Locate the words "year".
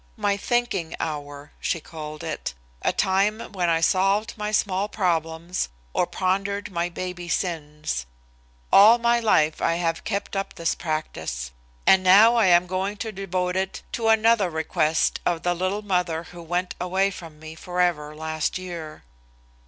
18.57-19.03